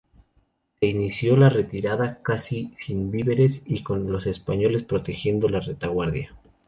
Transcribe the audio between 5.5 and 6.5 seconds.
retaguardia.